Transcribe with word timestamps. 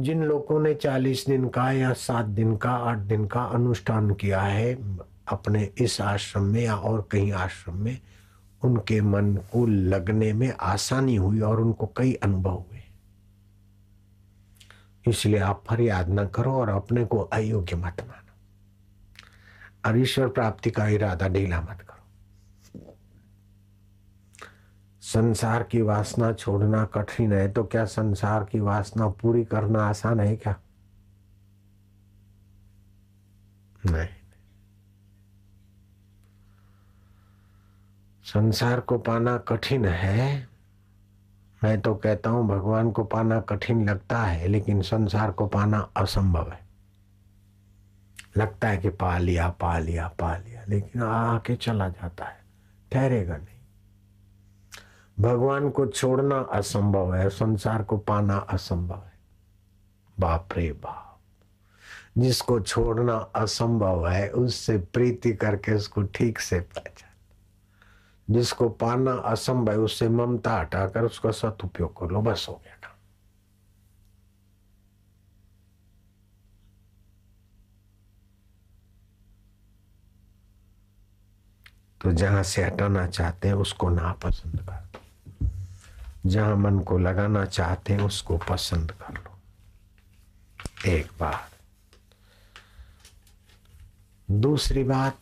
जिन 0.00 0.24
लोगों 0.24 0.60
ने 0.60 0.74
चालीस 0.74 1.26
दिन 1.26 1.48
का 1.48 1.72
या 1.72 1.92
सात 1.92 2.24
दिन 2.24 2.56
का, 2.56 2.70
आठ 2.70 2.98
दिन 2.98 3.26
का 3.26 3.42
अनुष्ठान 3.42 4.14
किया 4.14 4.40
है, 4.40 4.74
अपने 5.28 5.70
इस 5.78 6.00
आश्रम 6.00 6.42
में 6.42 6.62
या 6.62 6.76
और 6.76 7.08
कहीं 7.10 7.32
आश्रम 7.32 7.76
में, 7.76 8.00
उनके 8.64 9.00
मन 9.00 9.34
को 9.34 9.66
लगने 9.66 10.32
में 10.32 10.52
आसानी 10.60 11.16
हुई 11.16 11.40
और 11.40 11.60
उनको 11.60 11.86
कई 11.96 12.14
अनुभव 12.14 12.50
हुए। 12.50 12.82
इसलिए 15.08 15.40
आप 15.40 15.64
फरियाद 15.68 16.10
न 16.10 16.26
करो 16.26 16.52
और 16.52 16.68
अपने 16.68 17.04
को 17.04 17.18
अयोग्य 17.18 17.76
मत 17.76 17.96
मानो। 18.08 18.32
और 19.88 19.98
ईश्वर 19.98 20.28
प्राप्ति 20.28 20.70
का 20.70 20.88
इरादा 20.88 21.28
ढीला 21.28 21.60
मत 21.60 21.80
करो। 21.80 21.91
संसार 25.12 25.62
की 25.62 25.80
वासना 25.82 26.32
छोड़ना 26.32 26.84
कठिन 26.84 27.32
है 27.32 27.52
तो 27.52 27.64
क्या 27.64 27.84
संसार 27.84 28.44
की 28.44 28.60
वासना 28.60 29.08
पूरी 29.20 29.44
करना 29.44 29.84
आसान 29.84 30.20
है 30.20 30.36
क्या? 30.36 30.54
नहीं। 33.86 34.08
संसार 38.24 38.80
को 38.80 38.98
पाना 38.98 39.36
कठिन 39.38 39.84
है, 39.84 40.48
मैं 41.62 41.80
तो 41.80 41.94
कहता 41.94 42.30
हूँ 42.30 42.48
भगवान 42.48 42.90
को 42.90 43.04
पाना 43.04 43.40
कठिन 43.40 43.88
लगता 43.88 44.22
है, 44.22 44.48
लेकिन 44.48 44.82
संसार 44.82 45.30
को 45.30 45.46
पाना 45.46 45.78
असंभव 45.96 46.50
है। 46.50 46.60
लगता 48.36 48.68
है 48.68 48.76
कि 48.76 48.88
पा 48.88 49.16
लिया 49.18 49.48
पा 49.50 49.78
लिया 49.78 50.08
पा 50.08 50.36
लिया, 50.36 50.64
लेकिन 50.68 51.02
आके 51.02 51.56
चला 51.56 51.88
जाता 51.88 52.24
है, 52.24 52.40
ठहरेगा 52.92 53.36
नहीं। 53.36 53.51
भगवान 55.20 55.70
को 55.70 55.86
छोड़ना 55.86 56.38
असंभव 56.38 57.14
है, 57.14 57.28
संसार 57.28 57.82
को 57.82 57.96
पाना 57.96 58.36
असंभव 58.36 58.96
है। 58.96 59.12
बाप 60.20 60.48
रे 60.52 60.72
बाप। 60.72 61.20
जिसको 62.18 62.60
छोड़ना 62.60 63.14
असंभव 63.14 64.08
है, 64.08 64.30
उससे 64.30 64.78
प्रीति 64.78 65.32
करके 65.32 65.72
उसको 65.72 66.02
ठीक 66.02 66.38
से 66.38 66.60
पहचान 66.60 67.08
जिसको 68.30 68.68
पाना 68.68 69.12
असंभव 69.12 69.72
है, 69.72 69.78
उससे 69.78 70.08
ममता 70.08 70.56
हटाकर 70.56 71.02
उसका 71.02 71.30
सदुपयोग 71.30 72.00
कर 72.00 72.06
लो, 72.06 72.20
बस 72.20 72.46
हो 72.48 72.62
गया 72.64 72.74
काम। 72.74 72.92
तो 82.00 82.12
जहाँ 82.12 82.42
से 82.42 82.64
हटाना 82.64 83.06
चाहते 83.06 83.48
हैं, 83.48 83.54
उसको 83.54 83.88
ना 83.88 84.12
पसंद 84.12 84.60
कर 84.60 84.72
दो 84.72 85.01
जहाँ 86.26 86.56
मन 86.56 86.78
को 86.78 86.98
लगाना 86.98 87.44
चाहते 87.44 87.92
हैं, 87.92 88.00
उसको 88.00 88.38
पसंद 88.38 88.90
कर 88.90 89.14
लो। 89.14 89.38
एक 90.86 91.06
बात। 91.20 91.50
दूसरी 94.30 94.84
बात, 94.84 95.20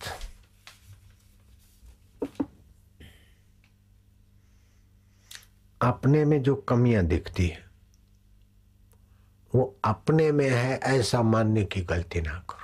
अपने 5.83 6.25
में 6.25 6.43
जो 6.43 6.55
कमियाँ 6.57 7.05
दिखती 7.05 7.49
है, 7.49 7.71
वो 9.55 9.81
अपने 9.85 10.33
में 10.33 10.51
है, 10.51 10.79
ऐसा 10.79 11.23
मानने 11.23 11.65
की 11.65 11.81
गलती 11.81 12.21
ना 12.21 12.45
करो। 12.51 12.61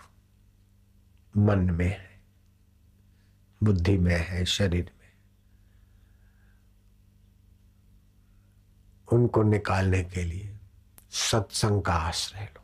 मन 1.42 1.58
में 1.58 1.90
है, 1.90 2.20
बुद्धि 3.62 3.98
में 3.98 4.16
है, 4.16 4.44
शरीर 4.44 4.95
उनको 9.12 9.42
निकालने 9.42 10.02
के 10.04 10.22
लिए 10.22 10.50
सत्संग 11.10 11.82
का 11.82 11.92
आश्रय 11.92 12.44
लो 12.44 12.62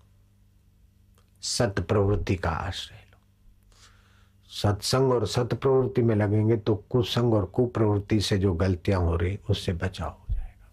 सत 1.42 1.80
प्रवृत्ति 1.88 2.34
का 2.36 2.50
आश्रय 2.50 2.96
लो। 2.96 3.18
सत्संग 4.50 5.12
और 5.12 5.26
सत 5.26 5.54
प्रवृत्ति 5.54 6.02
में 6.02 6.14
लगेंगे 6.16 6.56
तो 6.56 6.74
कुसंग 6.90 7.34
और 7.34 7.44
कुप्रवृत्ति 7.44 8.20
से 8.20 8.38
जो 8.38 8.52
गलतियाँ 8.54 9.00
हो 9.00 9.16
रही, 9.16 9.38
उससे 9.50 9.72
बचाव 9.72 10.10
हो 10.10 10.34
जाएगा। 10.34 10.68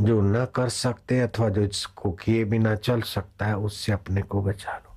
जो 0.00 0.20
न 0.20 0.44
कर 0.54 0.68
सकते 0.68 1.20
अथवा 1.20 1.48
जो 1.48 1.62
इसको 1.62 2.12
किए 2.12 2.44
बिना 2.44 2.74
चल 2.76 3.02
सकता 3.02 3.46
है, 3.46 3.56
उससे 3.56 3.92
अपने 3.92 4.22
को 4.22 4.42
बचा 4.42 4.76
लो। 4.76 4.96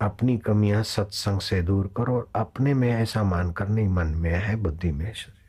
अपनी 0.00 0.36
कमियाँ 0.38 0.82
सत्संग 0.82 1.40
से 1.40 1.62
दूर 1.62 1.92
करो 1.96 2.16
और 2.16 2.28
अपने 2.36 2.74
में 2.74 2.90
ऐसा 2.90 3.22
मानकर 3.22 3.68
नहीं, 3.68 3.88
मन 3.88 4.06
में 4.06 4.30
है, 4.30 4.56
बुद्धि 4.56 4.92
में 4.92 5.12
शरीर 5.14 5.43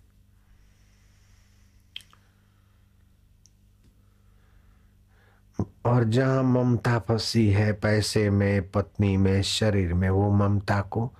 और 5.62 6.04
जहाँ 6.04 6.44
ममता 6.44 7.00
फंसी 7.00 7.50
है 7.50 7.74
पैसे 7.74 8.30
में, 8.30 8.72
पत्नी 8.72 9.18
में, 9.18 9.42
शरीर 9.42 9.94
में, 9.94 10.10
वो 10.10 10.32
ममता 10.32 10.82
को 10.82 11.14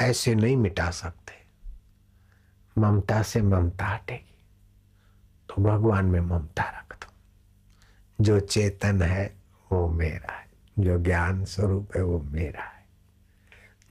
ऐसे 0.00 0.34
नहीं 0.34 0.56
मिटा 0.56 0.90
सकते। 0.90 1.32
ममता 2.78 3.22
से 3.22 3.42
ममता 3.42 3.86
हटेगी। 3.86 4.46
तो 5.48 5.62
भगवान 5.62 6.04
में 6.04 6.20
ममता 6.20 6.62
रख 6.62 6.96
दो। 6.96 7.12
जो 8.24 8.40
चेतन 8.40 9.02
है, 9.02 9.34
वो 9.72 9.88
मेरा 9.88 10.32
है। 10.32 10.50
जो 10.78 10.98
ज्ञान 10.98 11.44
स्वरूप 11.44 11.90
है, 11.96 12.02
वो 12.02 12.18
मेरा 12.18 12.62
है। 12.62 12.86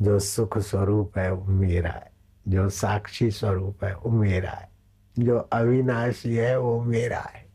जो 0.02 0.20
सुख 0.20 0.58
स्वरूप 0.58 1.18
है, 1.18 1.32
वो 1.32 1.46
मेरा 1.46 1.92
है। 1.92 2.12
जो 2.48 2.70
साक्षी 2.70 3.32
स्वरूप 3.32 3.84
है, 3.84 3.96
वो 3.96 4.10
मेरा 4.10 4.52
है। 4.52 4.70
जो 5.20 5.38
अविनाशी 5.38 6.36
है, 6.36 6.60
वो 6.60 6.84
मेरा 6.84 7.20
है। 7.20 7.49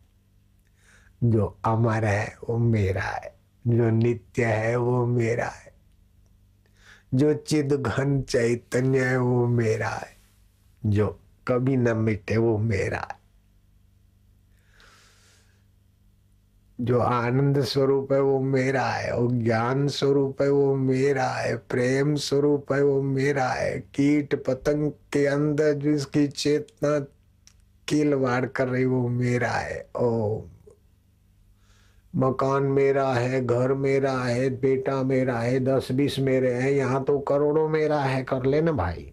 जो 1.25 1.59
अमर 1.65 2.05
है, 2.05 2.37
वो 2.49 2.59
मेरा 2.59 3.03
है। 3.03 3.35
जो 3.67 3.91
नित्य 3.91 4.45
है, 4.45 4.77
वो 4.77 5.07
मेरा 5.07 5.47
है। 5.47 5.75
जो 7.15 7.35
चिद 7.35 7.73
घन 7.73 8.23
चैतन्य 8.23 9.05
है, 9.05 9.17
वो 9.17 9.47
मेरा 9.47 9.89
है। 9.89 10.17
जो 10.87 11.21
कभी 11.49 11.77
न 11.77 11.97
मिटे, 11.97 12.37
वो 12.37 12.59
मेरा 12.59 12.99
है। 12.99 13.25
जो 16.81 16.99
आनंद 16.99 17.65
स्वरूप 17.65 18.13
है, 18.13 18.21
वो 18.21 18.41
मेरा 18.41 18.87
है। 18.87 19.11
और 19.11 19.33
ज्ञान 19.33 19.89
स्वरूप 19.89 20.43
है, 20.43 20.51
वो 20.51 20.77
मेरा 20.77 21.29
है। 21.29 21.57
प्रेम 21.57 22.15
स्वरूप 22.15 22.73
है, 22.73 22.83
वो 22.83 23.03
मेरा 23.03 23.49
है। 23.49 23.81
कीट 23.81 24.45
पतंग 24.45 24.91
के 24.91 25.27
अंदर 25.27 25.73
जिसकी 25.73 26.27
चेतना 26.27 27.07
किलवाड़ 27.89 28.47
कर 28.47 28.69
रही, 28.69 28.85
वो 28.85 29.09
मेरा 29.09 29.53
है। 29.53 29.89
ओम। 29.97 30.54
मकान 32.17 32.63
मेरा 32.63 33.13
है, 33.13 33.47
घर 33.47 33.75
मेरा 33.75 34.13
है, 34.13 34.51
बेटा 34.51 35.03
मेरा 35.03 35.39
है, 35.39 35.61
दस 35.61 35.93
बीस 35.93 36.19
मेरे 36.19 36.55
हैं, 36.55 36.71
यहाँ 36.71 37.05
तो 37.05 37.19
करोड़ों 37.19 37.69
मेरा 37.69 38.01
है, 38.01 38.25
कर 38.25 38.45
ले 38.45 38.61
ना 38.61 38.73
भाई। 38.73 39.13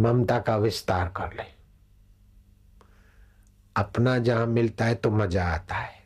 ममता 0.00 0.38
का 0.38 0.56
विस्तार 0.56 1.08
कर 1.08 1.26
ले। 1.26 1.62
अपना 3.76 4.18
जहाँ 4.18 4.46
मिलता 4.46 4.84
है 4.84 4.94
तो 4.94 5.10
मज़ा 5.10 5.44
आता 5.44 5.74
है। 5.74 6.02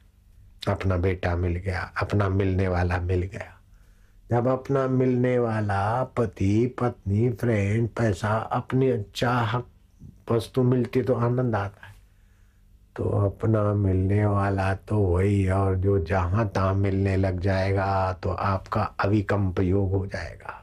अपना 0.69 0.97
बेटा 0.97 1.37
मिल 1.37 1.57
गया, 1.57 1.93
अपना 2.03 2.29
मिलने 2.29 2.69
वाला 2.69 3.01
मिल 3.01 3.23
गया। 3.23 3.61
जब 4.31 4.47
अपना 4.47 4.89
मिलने 4.89 5.39
वाला 5.39 6.05
पति, 6.05 6.77
पत्नी 6.81 7.31
फ्रेंड 7.31 7.89
पैसा, 7.89 8.37
अपनी 8.37 9.05
चाह 9.15 9.59
वस्तु 10.33 10.63
मिलती 10.63 11.03
तो 11.03 11.15
आनंद 11.15 11.57
आता 11.57 11.87
है। 11.87 11.96
तो 12.97 13.05
अपना 13.27 13.63
मिलने 13.75 14.25
वाला 14.27 14.75
तो 14.75 14.99
वही 14.99 15.43
है 15.43 15.53
और 15.53 15.77
जो 15.77 15.99
जहाँ 15.99 16.49
तहां 16.49 16.75
मिलने 16.75 17.17
लग 17.17 17.41
जाएगा 17.41 18.13
तो 18.13 18.31
आपका 18.31 18.83
अविकम्प 19.01 19.61
योग 19.61 19.93
हो 19.93 20.07
जाएगा। 20.07 20.63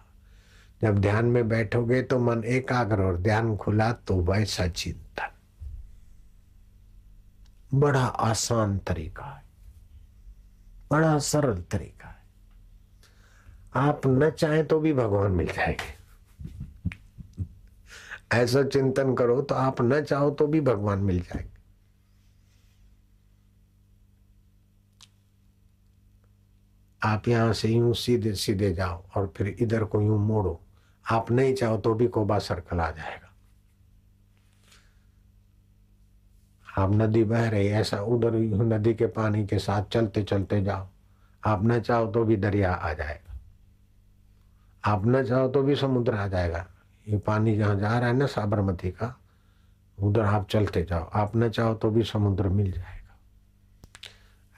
जब 0.81 0.99
ध्यान 0.99 1.25
में 1.25 1.47
बैठोगे 1.49 2.01
तो 2.01 2.19
मन 2.19 2.43
एकाग्र 2.43 3.01
और 3.01 3.17
ध्यान 3.17 3.55
खुला 3.57 3.91
तो 3.93 4.19
वैसा 4.21 4.67
चिंतन। 4.67 5.29
बड़ा 7.73 8.03
आसान 8.03 8.77
तरीका 8.77 9.25
है। 9.25 9.43
बड़ा 10.91 11.17
सरल 11.19 11.63
तरीका 11.71 12.07
है। 12.07 12.21
आप 13.75 14.01
न 14.07 14.29
चाहें 14.29 14.65
तो 14.67 14.79
भी 14.79 14.93
भगवान 14.93 15.31
मिल 15.31 15.47
जाएँगे। 15.47 16.01
ऐसा 18.33 18.63
चिंतन 18.63 19.13
करो 19.13 19.41
तो 19.41 19.55
आप 19.55 19.81
न 19.81 20.01
चाहो 20.01 20.29
तो 20.31 20.47
भी 20.47 20.61
भगवान 20.61 20.99
मिल 20.99 21.19
जाएँगे। 21.19 21.52
आप 27.03 27.27
यहाँ 27.27 27.53
से 27.53 27.69
यूँ 27.69 27.93
सीधे 27.93 28.33
सीधे 28.33 28.71
जाओ 28.73 29.03
और 29.15 29.33
फिर 29.37 29.55
इधर 29.59 29.83
को 29.83 30.01
यूँ 30.01 30.19
मोड़ो। 30.19 30.59
आप 31.05 31.31
नहीं 31.31 31.53
चाहो 31.53 31.77
तो 31.77 31.93
भी 31.93 32.07
कोबा 32.07 32.39
सर्कल 32.39 32.79
आ 32.79 32.89
जाएगा। 32.91 33.29
आप 36.77 36.91
नदी 36.93 37.23
बह 37.23 37.49
रही, 37.49 37.67
ऐसा 37.67 38.01
उधर 38.01 38.35
नदी 38.63 38.93
के 38.93 39.05
पानी 39.05 39.45
के 39.47 39.59
साथ 39.59 39.83
चलते 39.83 40.23
चलते 40.23 40.61
जाओ। 40.61 40.87
आप 41.43 41.65
न 41.65 41.79
चाहो 41.79 42.07
तो 42.07 42.23
भी 42.23 42.35
दरिया 42.37 42.71
आ 42.73 42.93
जाएगा। 42.93 43.39
आप 44.83 45.05
न 45.05 45.23
चाहो 45.23 45.47
तो 45.47 45.61
भी 45.63 45.75
समुद्र 45.75 46.15
आ 46.15 46.27
जाएगा। 46.27 46.65
ये 47.07 47.17
पानी 47.17 47.57
जहाँ 47.57 47.75
जा 47.75 47.97
रहा 47.99 48.09
है 48.09 48.15
ना 48.15 48.25
साबरमती 48.25 48.91
का, 48.91 49.15
उधर 49.97 50.21
आप 50.21 50.47
चलते 50.49 50.83
जाओ। 50.83 51.09
आप 51.13 51.35
न 51.35 51.49
चाहो 51.49 51.73
तो 51.73 51.89
भी 51.91 52.03
समुद्र 52.03 52.49
मिल 52.49 52.71
जाएगा। 52.71 53.02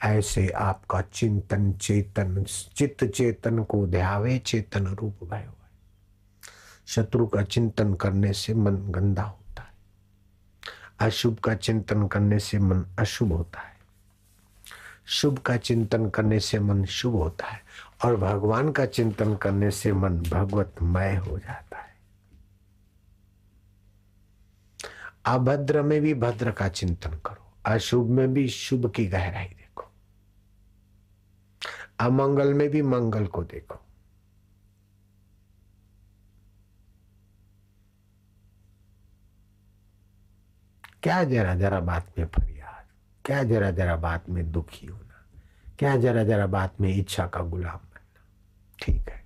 ऐसे 0.03 0.49
आपका 0.49 1.01
चिंतन 1.01 1.73
चेतन, 1.73 2.43
चित्त 2.75 3.05
चेतन 3.05 3.63
को 3.63 3.87
ध्यावे 3.87 4.37
चेतन 4.37 4.87
रूप 4.87 5.19
भय 5.23 5.43
हुआ 5.43 5.51
शत्रु 6.87 7.27
का 7.27 7.43
चिंतन 7.43 7.93
करने 7.93 8.33
से 8.33 8.53
मन 8.53 8.75
गंदा 8.75 9.23
होता 9.23 9.61
है। 9.61 9.73
अशुभ 10.99 11.37
का 11.37 11.55
चिंतन 11.55 12.07
करने 12.07 12.39
से 12.39 12.59
मन 12.59 12.85
अशुभ 12.99 13.31
होता 13.31 13.59
है। 13.59 13.75
शुभ 15.05 15.37
का 15.37 15.57
चिंतन 15.57 16.09
करने 16.09 16.39
से 16.39 16.59
मन 16.59 16.85
शुभ 16.85 17.13
होता 17.13 17.47
है 17.47 17.61
और 18.05 18.15
भगवान 18.15 18.71
का 18.71 18.85
चिंतन 18.85 19.35
करने 19.35 19.71
से 19.71 19.93
मन 19.93 20.19
भगवतमय 20.19 21.15
हो 21.15 21.37
जाता 21.37 21.77
है। 21.77 21.95
अभद्र 25.25 25.81
में 25.81 26.01
भी 26.01 26.13
भद्र 26.13 26.51
का 26.51 26.67
चिंतन 26.67 27.09
करो। 27.09 27.51
अशुभ 27.65 28.09
में 28.09 28.33
भी 28.33 28.47
शुभ 28.47 28.91
की 28.91 29.05
गहराई 29.05 29.45
देखो। 29.45 29.64
अमंगल 31.99 32.53
में 32.53 32.69
भी 32.69 32.81
मंगल 32.83 33.25
को 33.27 33.43
देखो। 33.43 33.79
क्या 41.03 41.23
जरा 41.23 41.53
जरा 41.55 41.79
बात 41.79 42.07
में 42.17 42.25
फरियाद, 42.27 42.85
क्या 43.25 43.43
जरा 43.43 43.69
जरा 43.71 43.95
बात 43.95 44.29
में 44.29 44.51
दुखी 44.51 44.87
होना, 44.87 45.23
क्या 45.79 45.95
जरा 45.97 46.23
जरा 46.23 46.47
बात 46.47 46.81
में 46.81 46.89
इच्छा 46.89 47.25
का 47.27 47.39
गुलाम 47.43 47.77
बनना। 47.77 48.23
ठीक 48.79 49.09
है। 49.09 49.23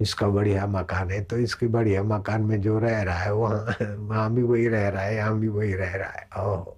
इसका 0.00 0.28
बढ़िया 0.28 0.66
मकान 0.66 1.10
है 1.10 1.22
तो 1.24 1.38
इसकी 1.38 1.66
बढ़िया 1.68 2.02
मकान 2.04 2.42
में 2.42 2.60
जो 2.60 2.78
रह 2.78 3.02
रहा 3.02 3.18
है, 3.18 3.32
वहाँ 3.32 3.76
वहाँ 3.98 4.32
भी 4.34 4.42
वही 4.42 4.68
रह 4.68 4.88
रहा 4.88 5.02
है, 5.02 5.14
यहाँ 5.16 5.38
भी 5.38 5.48
वही 5.48 5.74
रह 5.74 5.94
रहा 5.94 6.10
है। 6.10 6.28
ओह, 6.38 6.74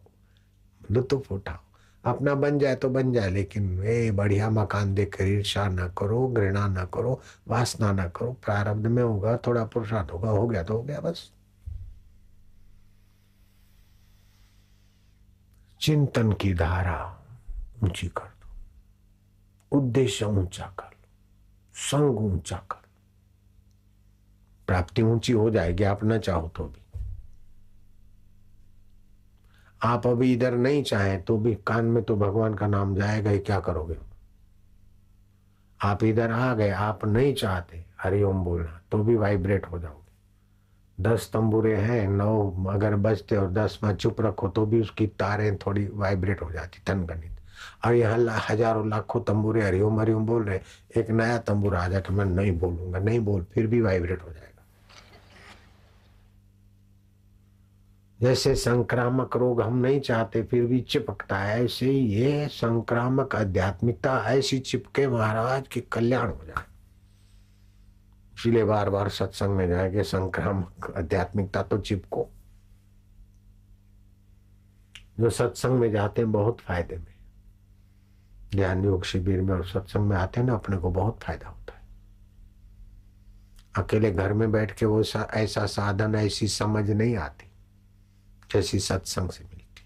लुत्फ 0.90 1.32
उठाओ। 1.32 1.67
अपना 2.08 2.34
बन 2.34 2.58
जाए 2.58 2.74
तो 2.74 2.88
बन 2.88 3.12
जाए, 3.12 3.30
लेकिन 3.30 3.78
वे 3.78 4.10
बढ़िया 4.10 4.50
मकान 4.50 4.94
देखकर 4.94 5.26
ईर्षा 5.26 5.68
ना 5.68 5.88
करो, 5.88 6.28
घृणा 6.28 6.66
ना 6.68 6.84
करो, 6.84 7.20
वासना 7.48 7.92
ना 7.92 8.08
करो। 8.08 8.32
प्रारब्ध 8.32 8.86
में 8.86 9.02
होगा, 9.02 9.36
थोड़ा 9.36 9.64
पुरुषार्थ 9.64 10.12
होगा, 10.12 10.30
हो 10.30 10.46
गया 10.46 10.62
तो 10.62 10.76
हो 10.76 10.82
गया, 10.82 11.00
बस। 11.00 11.32
चिंतन 15.80 16.32
की 16.32 16.54
धारा 16.54 17.20
ऊँची 17.84 18.08
कर 18.08 18.24
दो। 18.24 19.78
उद्देश्य 19.78 20.24
ऊँचा 20.24 20.66
कर 20.66 20.84
लो। 20.84 21.08
संग 21.74 22.18
ऊँचा 22.18 22.56
कर 22.56 22.86
प्राप्ति 24.66 25.02
ऊँची 25.02 25.32
हो 25.32 25.50
जाएगी, 25.50 25.84
आप 25.84 26.04
ना 26.04 26.18
चाहो 26.18 26.48
तो 26.48 26.64
भी। 26.64 26.82
आप 29.80 30.06
अभी 30.06 30.32
इधर 30.32 30.54
नहीं 30.56 30.82
चाहे 30.82 31.16
तो 31.18 31.36
भी 31.38 31.54
कान 31.66 31.84
में 31.84 32.02
तो 32.04 32.16
भगवान 32.16 32.54
का 32.54 32.66
नाम 32.66 32.94
जाएगा 32.96 33.30
ही, 33.30 33.38
क्या 33.38 33.58
करोगे? 33.60 33.96
आप 35.80 36.04
इधर 36.04 36.30
आ 36.30 36.54
गए, 36.54 36.70
आप 36.70 37.04
नहीं 37.04 37.34
चाहते 37.34 37.84
हरिओम 38.00 38.44
बोलना 38.44 38.80
तो 38.90 38.98
भी 38.98 39.14
वाइब्रेट 39.16 39.66
हो 39.66 39.78
जाओगे। 39.78 41.02
दस 41.02 41.30
तंबूरे 41.32 41.74
हैं, 41.76 42.08
नौ 42.08 42.66
अगर 42.70 42.96
बजते 42.96 43.36
और 43.36 43.50
दस 43.52 43.78
में 43.84 43.94
चुप 43.96 44.20
रखो 44.20 44.48
तो 44.48 44.64
भी 44.66 44.80
उसकी 44.80 45.06
तारें 45.18 45.56
थोड़ी 45.58 45.86
वाइब्रेट 45.94 46.42
हो 46.42 46.50
जाती, 46.52 46.82
तन 46.86 47.04
गणित। 47.06 47.36
और 47.84 47.94
यहाँ 47.94 48.40
हज़ारों 48.48 48.88
लाखों 48.88 49.20
तंबूरे 49.22 49.62
हरिओम 49.62 50.00
हरिओम 50.00 50.26
बोल 50.26 50.44
रहे 50.44 50.60
एक 50.96 51.10
नया 51.10 51.38
तंबूर 51.40 51.74
आ 51.76 51.86
जाए 51.88 52.02
मैं 52.10 52.24
नहीं 52.26 52.58
बोलूँगा, 52.58 52.98
नहीं 52.98 53.20
बोल, 53.20 53.42
फिर 53.44 53.66
भी 53.66 53.80
वाइब्रेट 53.80 54.22
हो 54.22 54.30
जाएगा। 54.30 54.57
जैसे 58.20 58.54
संक्रामक 58.54 59.36
रोग 59.36 59.62
हम 59.62 59.76
नहीं 59.76 60.00
चाहते, 60.00 60.42
फिर 60.42 60.64
भी 60.64 60.80
चिपकता 60.80 61.38
है। 61.38 61.64
ऐसे 61.64 61.92
ये 61.92 62.48
संक्रामक 62.48 63.36
आध्यात्मिकता 63.36 64.24
ऐसी 64.26 64.58
चिपके 64.58 65.08
महाराज 65.08 65.68
की 65.68 65.80
कल्याण 65.80 66.30
हो 66.30 66.44
जाए। 66.44 66.64
इसीलिए 68.34 68.64
बार 68.64 68.90
बार 68.90 69.08
सत्संग 69.08 69.48
में 69.48 69.68
जाएँगे 69.68 70.02
संक्रामक 70.02 70.94
आध्यात्मिकता 70.96 71.62
तो 71.62 71.78
चिपको। 71.78 72.28
जो 75.20 75.30
सत्संग 75.30 75.70
में 75.70 75.90
जाते 75.90 76.22
हैं 76.22 76.32
बहुत 76.32 76.60
फ़ायदे 76.60 76.96
में। 76.96 77.14
ज्ञान 78.50 78.84
योग 78.84 79.04
शिविर 79.04 79.40
में 79.40 79.54
और 79.54 79.66
सत्संग 79.66 80.08
में 80.08 80.16
आते 80.16 80.40
हैं 80.40 80.46
ना, 80.46 80.54
अपने 80.54 80.76
को 80.76 80.90
बहुत 80.90 81.20
फ़ायदा 81.22 81.48
होता 81.48 81.72
है। 81.72 81.82
अकेले 83.84 84.10
घर 84.10 84.32
में 84.32 84.52
बैठ 84.52 84.72
के 84.72 84.86
वो 84.86 85.02
ऐसा 85.34 85.66
साधन, 85.66 86.14
ऐसी 86.14 86.48
समझ 86.48 86.90
नहीं 86.90 87.16
आती। 87.16 87.47
जैसी 88.52 88.78
सत्संग 88.78 89.30
से 89.30 89.44
मिलती 89.44 89.82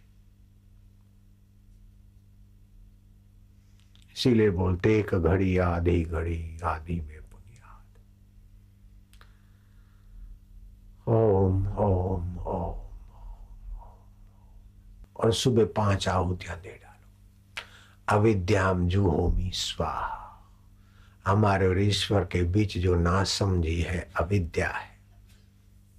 इसीलिए 4.13 4.51
बोलते 4.51 4.99
एक 4.99 5.15
घड़ी 5.15 5.57
आधी 5.59 6.03
घड़ी, 6.03 6.59
आधी 6.65 7.01
में 7.01 7.21
ओम 11.09 11.67
ओम 11.83 12.39
ओम 12.39 12.81
और 15.17 15.33
सुबह 15.33 15.65
पाँच 15.77 16.07
आहुतियाँ 16.09 16.57
दे 16.61 16.79
डालो। 16.83 18.17
अविद्याम 18.19 18.87
जुहोमी 18.89 19.51
स्वाहा। 19.55 20.21
हमारे 21.27 21.67
और 21.67 21.81
ईश्वर 21.81 22.25
के 22.33 22.43
बीच 22.43 22.79
जो 22.79 22.95
ना 22.97 23.23
समझी 23.25 23.81
है, 23.81 24.01
अविद्या 24.21 24.69
है, 24.69 24.91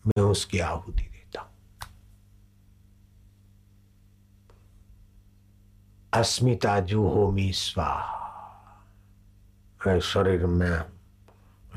मैं 0.05 0.23
उसकी 0.23 0.59
आहुति 0.59 1.03
देता 1.03 1.41
हूँ 1.41 1.51
अस्मिता 6.13 6.79
जुहोमी 6.79 7.51
स्वाहा 7.53 8.21
शरीर 9.99 10.45
में 10.45 10.81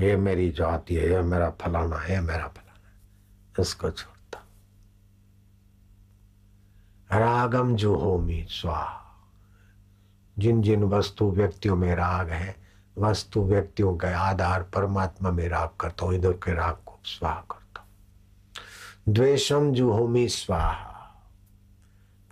ये 0.00 0.16
मेरी 0.16 0.50
जाति 0.50 0.94
है, 0.94 1.10
ये 1.10 1.20
मेरा 1.22 1.50
फलाना 1.60 1.96
है 1.96 2.20
मेरा 2.20 2.46
फलाना 2.46 2.88
है। 2.88 3.60
इसको 3.60 3.90
छोड़ता। 3.90 4.38
रागम 7.18 7.74
जो 7.76 7.94
होमी 7.94 8.46
स्वाहा 8.50 9.02
जिन 10.38 10.62
जिन 10.62 10.84
वस्तु 10.84 11.30
व्यक्तियों 11.30 11.76
में 11.76 11.94
राग 11.94 12.30
है, 12.30 12.56
वस्तु 12.98 13.42
व्यक्तियों 13.42 13.96
के 13.96 14.12
आधार 14.12 14.62
परमात्मा 14.74 15.30
में 15.30 15.48
राग 15.48 15.68
करता 15.80 16.06
हूँ, 16.06 16.14
इधर 16.14 16.32
के 16.32 16.54
राग 16.54 16.76
को 16.86 16.98
स्वाहा 17.04 17.40
करता 17.50 17.80
हूँ। 17.80 19.14
द्वेषम 19.14 19.72
जो 19.72 19.92
होमी 19.92 20.28
स्वाहा 20.28 20.95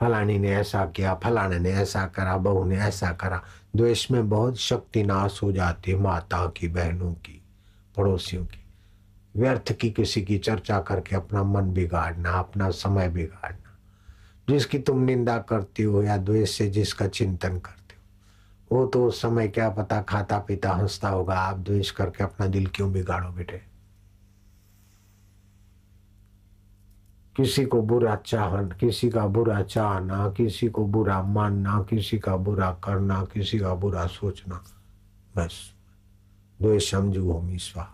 फलानी 0.04 0.38
ने 0.38 0.50
ऐसा 0.50 0.86
किया, 0.86 1.14
फलाने 1.14 1.58
ने 1.58 1.70
ऐसा 1.70 2.06
करा, 2.06 2.36
बहू 2.36 2.64
ने 2.64 2.76
ऐसा 2.76 3.12
करा। 3.12 3.42
द्वेष 3.76 4.10
में 4.10 4.28
बहुत 4.28 4.56
शक्ति 4.56 5.02
नाश 5.02 5.40
हो 5.42 5.52
जाती 5.52 5.90
है 5.90 5.98
माता 5.98 6.46
की, 6.46 6.68
बहनों 6.68 7.12
की, 7.12 7.42
पड़ोसियों 7.96 8.44
की। 8.44 8.64
व्यर्थ 9.36 9.72
की 9.72 9.90
किसी 9.90 10.22
की 10.22 10.38
चर्चा 10.38 10.80
करके 10.80 11.16
अपना 11.16 11.42
मन 11.42 11.72
बिगाड़ना, 11.72 12.30
अपना 12.30 12.70
समय 12.70 13.08
बिगाड़ना। 13.08 13.78
जिसकी 14.48 14.78
तुम 14.78 15.00
निंदा 15.00 15.38
करती 15.38 15.82
हो 15.82 16.02
या 16.02 16.16
द्वेष 16.16 16.58
से 16.58 16.70
जिसका 16.70 17.06
चिंतन 17.06 17.58
करते 17.58 17.94
हो, 17.94 18.76
वो 18.76 18.86
तो 18.86 19.06
उस 19.06 19.22
समय 19.22 19.48
क्या 19.48 19.70
पता 19.70 20.02
खाता 20.02 20.38
पीता 20.38 20.70
हंसता 20.70 21.08
होगा, 21.08 21.34
आप 21.34 21.58
द्वेष 21.58 21.90
करके 21.90 22.24
अपना 22.24 22.46
दिल 22.46 22.66
क्यों 22.66 22.92
बिगाड़ो 22.92 23.28
बेटे? 23.28 23.73
किसी 27.36 27.64
को 27.64 27.82
बुरा 27.82 28.16
चाहन, 28.16 28.68
किसी 28.68 29.10
का 29.10 29.26
बुरा 29.26 29.62
चाहना, 29.62 30.30
किसी 30.30 30.68
को 30.68 30.86
बुरा 30.86 31.22
मानना, 31.22 31.86
किसी 31.90 32.18
का 32.18 32.36
बुरा 32.36 32.70
करना, 32.84 33.24
किसी 33.24 33.58
का 33.58 33.74
बुरा 33.74 34.06
सोचना। 34.06 34.64
बस। 35.36 35.74
द्वेष 36.62 36.90
समझू 36.90 37.32
होमी 37.32 37.58
स्वाहा 37.58 37.90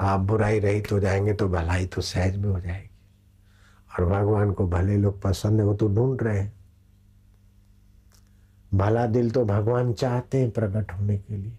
आप 0.00 0.20
बुराई 0.20 0.60
रहित 0.60 0.92
हो 0.92 1.00
जाएँगे 1.00 1.34
तो 1.34 1.48
भलाई 1.48 1.86
तो 1.86 2.02
सहज 2.02 2.36
में 2.36 2.48
हो 2.48 2.60
जाएगी। 2.60 2.90
और 3.98 4.06
भगवान 4.06 4.52
को 4.52 4.68
भले 4.68 4.96
लोग 4.96 5.22
पसंद 5.22 5.60
है, 5.60 5.66
वो 5.66 5.74
तो 5.74 5.88
ढूंढ 5.88 6.22
रहे 6.22 6.40
हैं। 6.40 6.52
भला 8.74 9.06
दिल 9.06 9.30
तो 9.30 9.44
भगवान 9.44 9.92
चाहते 9.92 10.40
हैं 10.40 10.50
प्रकट 10.50 10.92
होने 10.92 11.18
के 11.18 11.36
लिए। 11.36 11.58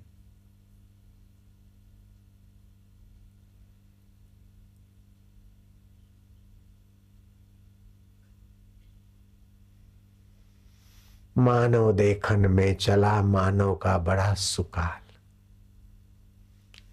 मानव 11.41 11.91
देखन 11.91 12.39
में 12.39 12.75
चला 12.75 13.21
मानव 13.21 13.75
का 13.75 13.97
बड़ा 13.97 14.33
सुकाल। 14.33 14.99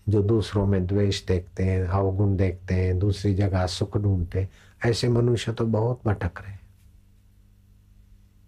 जो 0.09 0.23
दूसरों 0.23 0.67
में 0.67 0.87
द्वेष 0.87 1.27
देखते 1.27 1.65
हैं 1.65 1.87
अवगुण 1.87 2.37
देखते 2.37 2.75
हैं, 2.75 2.99
दूसरी 2.99 3.35
जगह 3.35 3.67
सुख 3.67 3.97
ढूंढते 3.99 4.49
ऐसे 4.87 5.09
मनुष्य 5.09 5.53
तो 5.53 5.67
बहुत 5.67 6.01
भटक 6.07 6.41
रहे 6.41 6.57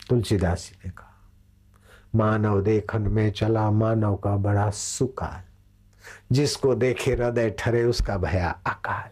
तुलसीदास 0.08 0.64
जी 0.64 0.78
ने 0.84 0.90
कहा, 0.90 1.14
मानव 2.14 2.62
देखन 2.62 3.02
में 3.02 3.30
चला 3.32 3.70
मानव 3.70 4.16
का 4.16 4.36
बड़ा 4.36 4.70
सुकाल। 4.70 5.42
जिसको 6.32 6.74
देखे 6.74 7.12
हृदय 7.12 7.50
ठरे 7.58 7.84
उसका 7.84 8.16
भया 8.16 8.50
अकाल। 8.66 9.10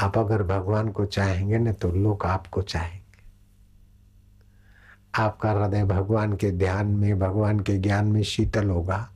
आप 0.00 0.18
अगर 0.18 0.42
भगवान 0.42 0.88
को 0.88 1.04
चाहेंगे 1.04 1.58
ना 1.58 1.72
तो 1.72 1.90
लोग 1.90 2.24
आपको 2.26 2.62
चाहेंगे। 2.62 2.98
आपका 5.14 5.50
हृदय 5.50 5.84
भगवान 5.84 6.32
के 6.36 6.50
ध्यान 6.50 6.86
में, 6.86 7.18
भगवान 7.18 7.60
के 7.60 7.76
ज्ञान 7.78 8.06
में 8.06 8.22
शीतल 8.22 8.70
होगा 8.70 9.10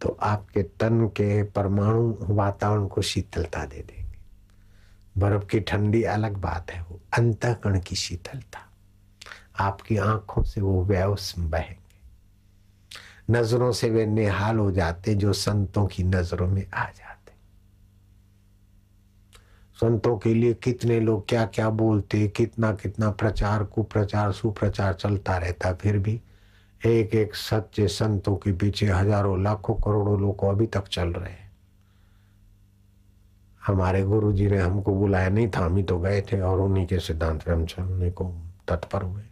तो 0.00 0.18
आपके 0.22 0.62
तन 0.62 1.06
के 1.06 1.42
परमाणु 1.42 2.16
वातावरण 2.20 2.86
को 2.86 3.02
शीतलता 3.02 3.64
दे 3.64 3.82
देंगे। 3.82 4.18
बर्फ़ 5.18 5.44
की 5.46 5.60
ठंडी 5.60 6.02
अलग 6.02 6.36
बात 6.36 6.70
है, 6.70 6.82
वो 6.82 7.00
अंतकण 7.18 7.80
की 7.80 7.96
शीतलता। 7.96 8.58
आपकी 9.58 9.96
आँखों 9.96 10.42
से 10.42 10.60
वो 10.60 10.84
व्यवस 10.84 11.34
बहेंगे। 11.38 11.80
नज़रों 13.30 13.72
से 13.72 13.90
वे 13.90 14.06
निहाल 14.06 14.58
हो 14.58 14.70
जाते 14.70 15.14
जो 15.14 15.32
संतों 15.32 15.86
की 15.86 16.02
नज़रों 16.02 16.48
में 16.48 16.66
आ 16.70 16.84
जाते 16.84 17.11
संतों 19.82 20.16
के 20.18 20.32
लिए 20.34 20.54
कितने 20.54 21.00
लोग 21.00 21.28
क्या 21.28 21.44
क्या 21.46 21.68
बोलते, 21.70 22.26
कितना 22.28 22.72
कितना 22.72 23.10
प्रचार, 23.10 23.64
कुप्रचार, 23.64 24.32
सुप्रचार 24.32 24.92
चलता 24.94 25.36
रहता 25.36 25.72
फिर 25.72 25.98
भी 25.98 26.20
एक 26.86 27.14
एक 27.14 27.34
सच्चे 27.34 27.86
संतों 27.88 28.36
के 28.36 28.52
पीछे 28.52 28.86
हज़ारों, 28.86 29.42
लाखों, 29.42 29.74
करोड़ों 29.74 30.20
लोग 30.20 30.44
अभी 30.44 30.66
तक 30.66 30.88
चल 30.88 31.08
रहे 31.08 31.32
हैं। 31.32 31.50
हमारे 33.66 34.02
गुरु 34.02 34.32
जी 34.32 34.46
ने 34.46 34.58
हमको 34.58 34.94
बुलाया 34.94 35.28
नहीं 35.28 35.48
था, 35.48 35.64
हम 35.64 35.76
ही 35.76 35.82
तो 35.82 35.98
गए 35.98 36.20
थे 36.22 36.40
और 36.40 36.60
उन्हीं 36.60 36.86
के 36.86 36.98
सिद्धांत 36.98 37.42
पे 37.42 37.52
हम 37.52 37.66
चलने 37.66 38.10
को 38.10 38.24
तत्पर 38.68 39.02
हुए। 39.02 39.22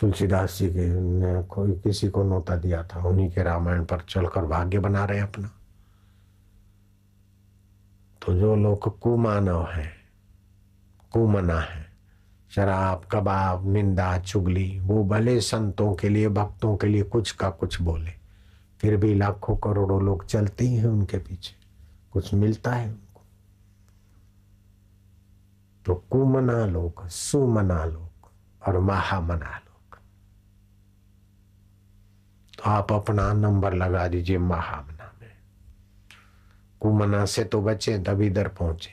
तुलसीदास 0.00 0.58
जी 0.58 0.68
के 0.68 0.86
ने 1.00 1.42
कोई 1.42 1.72
किसी 1.72 2.08
को 2.08 2.22
नोता 2.24 2.56
दिया 2.56 2.82
था, 2.84 3.02
उन्हीं 3.02 3.30
के 3.30 3.42
रामायण 3.42 3.84
पर 3.84 4.04
चलकर 4.08 4.46
भाग्य 4.46 4.78
बना 4.78 5.04
रहे 5.04 5.20
अपना। 5.20 5.50
तो 8.22 8.34
जो 8.34 8.56
लोग 8.56 8.98
कुमानव 8.98 9.66
है, 9.66 9.92
कुमना 11.12 11.60
है, 11.60 11.86
शराब, 12.50 13.02
कबाब, 13.12 13.72
निंदा, 13.72 14.18
चुगली, 14.18 14.78
वो 14.80 15.04
भले 15.04 15.40
संतों 15.40 15.94
के 15.94 16.08
लिए, 16.08 16.28
भक्तों 16.28 16.76
के 16.76 16.86
लिए 16.86 17.02
कुछ 17.02 17.32
का 17.32 17.50
कुछ 17.50 17.82
बोले, 17.82 18.10
फिर 18.80 18.96
भी 18.96 19.14
लाखों 19.14 19.56
करोड़ों 19.56 20.02
लोग 20.02 20.26
चलते 20.26 20.64
ही 20.64 20.74
हैं 20.74 20.86
उनके 20.86 21.18
पीछे। 21.18 21.60
कुछ 22.12 22.34
मिलता 22.34 22.72
है 22.72 22.88
उनको। 22.88 23.20
तो 25.86 25.94
कुमना 25.94 26.66
लोग, 26.66 27.08
सुमना 27.08 27.84
लोग 27.84 28.10
और 28.66 28.78
महामना 28.78 29.58
लोग। 29.58 29.98
तो 32.56 32.70
आप 32.70 32.92
अपना 32.92 33.32
नंबर 33.32 33.74
लगा 33.74 34.08
दीजिए 34.08 34.38
महामना। 34.38 34.99
कुमना 36.80 37.24
से 37.24 37.44
तो 37.44 37.62
बचे 37.62 37.98
तभी 37.98 38.26
इधर 38.26 38.48
पहुँचे। 38.48 38.90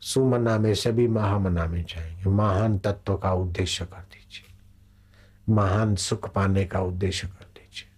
सुमना 0.00 0.58
में 0.58 0.74
सभी 0.74 1.08
महामना 1.08 1.66
में 1.66 1.84
जाएँगे। 1.84 2.30
महान 2.30 2.78
तत्व 2.78 3.16
का 3.16 3.32
उद्देश्य 3.32 3.84
कर 3.84 4.00
दीजिए। 4.00 4.54
महान 5.54 5.94
सुख 5.96 6.32
पाने 6.32 6.64
का 6.64 6.80
उद्देश्य 6.80 7.26
कर 7.26 7.44
दीजिए। 7.44 7.88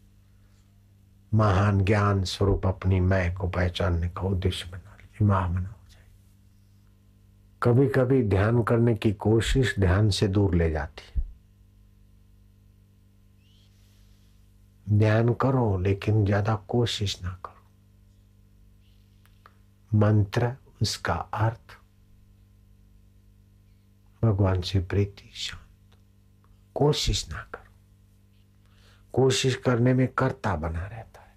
महान 1.39 1.85
ज्ञान 1.85 2.25
स्वरूप 2.25 2.67
अपनी 2.67 3.01
मैं 3.01 3.35
को 3.35 3.49
पहचानने 3.49 4.09
का 4.09 4.21
उद्देश्य 4.21 4.71
बना 4.71 4.97
लीजिए। 4.97 5.29
महामना 5.29 5.69
हो 5.69 5.87
जाए 5.91 6.05
कभी 7.63 7.89
कभी 7.89 8.23
ध्यान 8.23 8.63
करने 8.63 8.95
की 8.95 9.13
कोशिश 9.13 9.75
ध्यान 9.81 10.11
से 10.11 10.29
दूर 10.29 10.55
ले 10.55 10.71
जाती 10.71 11.03
है। 11.07 11.25
ध्यान 14.99 15.35
करो, 15.35 15.79
लेकिन 15.79 16.25
ज़्यादा 16.25 16.55
कोशिश 16.69 17.23
ना 17.23 17.39
करो। 17.45 17.54
मंत्र 19.95 20.53
उसका 20.83 21.15
अर्थ 21.15 21.79
भगवान 24.25 24.61
से 24.61 24.81
प्रीति, 24.81 25.31
शांत। 25.35 25.99
कोशिश 26.75 27.29
ना 27.31 27.49
करो। 27.55 27.73
कोशिश 29.13 29.55
करने 29.57 29.95
में 29.95 30.09
कर्ता 30.09 30.57
बना 30.57 30.87
रहता 30.87 31.21
है। 31.21 31.35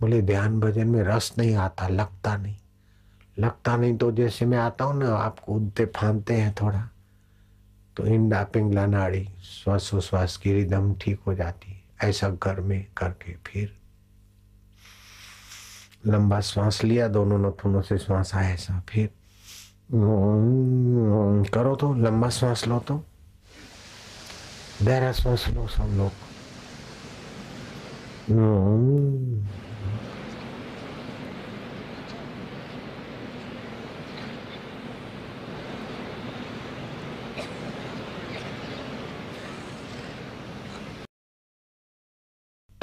बोले 0.00 0.22
ध्यान 0.22 0.60
भजन 0.60 0.88
में 0.88 1.02
रस 1.02 1.34
नहीं 1.38 1.54
आता, 1.54 1.88
लगता 1.88 2.36
नहीं। 2.36 2.56
लगता 3.38 3.76
नहीं 3.76 3.96
तो 3.96 4.12
जैसे 4.12 4.46
मैं 4.46 4.58
आता 4.58 4.84
हूँ 4.84 4.96
ना 4.98 5.16
आप 5.16 5.38
कूदते 5.38 5.86
फांदते 5.86 6.34
हैं 6.34 6.54
थोड़ा 6.60 6.90
तो 7.96 8.06
इंडा 8.06 8.44
पिंगला 8.44 8.86
नाड़ी, 8.86 9.28
श्वासोश्वास 9.42 10.36
की 10.36 10.52
रिदम 10.52 10.94
ठीक 10.94 11.20
हो 11.20 11.34
जाती 11.34 11.72
है। 11.72 12.08
ऐसा 12.08 12.30
घर 12.30 12.60
में 12.60 12.86
करके 12.96 13.36
फिर 13.46 13.78
लंबा 16.06 16.40
श्वास 16.40 16.82
लिया, 16.84 17.08
दोनों 17.08 17.38
नथुनों 17.38 17.82
से 17.82 17.98
श्वास 17.98 18.34
आया 18.34 18.50
ऐसा, 18.54 18.80
फिर 18.88 19.10
करो 21.50 21.74
तो 21.76 21.92
लंबा 21.94 22.28
श्वास 22.30 22.66
लो 22.66 22.78
तो। 22.78 22.96
गहरा 24.82 25.12
श्वास 25.12 25.48
लो 25.48 25.66
सब 25.66 25.88
लोग। 25.96 26.12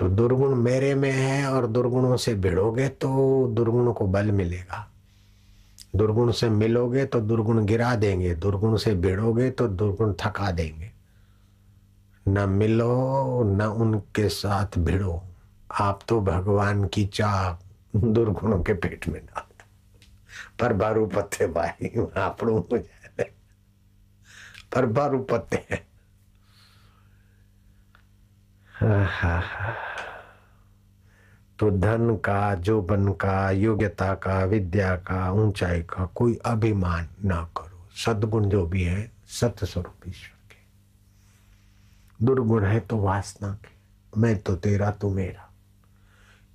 तो 0.03 0.09
दुर्गुण 0.09 0.55
मेरे 0.55 0.95
में 0.95 1.11
है 1.11 1.47
और 1.47 1.67
दुर्गुणों 1.67 2.17
से 2.17 2.33
भिड़ोगे 2.35 2.87
तो 2.89 3.47
दुर्गुण 3.47 3.93
को 3.93 4.07
बल 4.07 4.31
मिलेगा। 4.31 4.91
दुर्गुण 5.95 6.31
से 6.31 6.49
मिलोगे 6.49 7.05
तो 7.05 7.19
दुर्गुण 7.21 7.65
गिरा 7.65 7.95
देंगे, 7.95 8.33
दुर्गुण 8.35 8.75
से 8.77 8.95
भिड़ोगे 8.95 9.49
तो 9.51 9.67
दुर्गुण 9.67 10.13
थका 10.13 10.51
देंगे। 10.51 10.91
न 12.27 12.49
मिलो, 12.49 13.43
न 13.43 13.61
उनके 13.61 14.29
साथ 14.29 14.77
भिड़ो, 14.79 15.23
आप 15.71 15.99
तो 16.07 16.21
भगवान 16.21 16.87
की 16.87 17.05
चाह 17.05 17.53
दुर्गुणों 17.99 18.63
के 18.63 18.73
पेट 18.73 19.07
में 19.07 19.25
डाल 19.25 19.43
पर 20.59 20.73
बारू 20.73 21.05
पत्ते 21.05 21.47
भाई 21.47 22.05
आप 22.17 22.37
जाए। 22.73 23.31
पर 24.75 24.85
बारू 24.85 25.19
पत्ते 25.19 25.65
हैं। 25.71 25.87
हा 28.73 29.05
हा 29.05 29.73
तो 31.59 31.71
धन 31.71 32.15
का, 32.15 32.55
जोबन 32.55 33.07
का, 33.07 33.51
योग्यता 33.51 34.13
का, 34.13 34.43
विद्या 34.43 34.95
का, 34.95 35.31
ऊंचाई 35.31 35.81
का 35.81 36.05
कोई 36.05 36.39
अभिमान 36.45 37.09
ना 37.25 37.49
करो। 37.57 37.89
सदगुण 38.05 38.45
जो 38.45 38.65
भी 38.65 38.83
है 38.83 39.11
सत्य 39.27 39.65
स्वरूप 39.65 40.07
ईश्वर 40.07 40.53
के। 40.53 40.57
दुर्गुण 42.25 42.65
है 42.65 42.79
तो 42.79 42.97
वासना 42.97 43.53
के। 43.53 43.73
मैं 44.21 44.37
तो 44.37 44.55
तेरा, 44.55 44.91
तू 44.91 45.13
मेरा। 45.13 45.49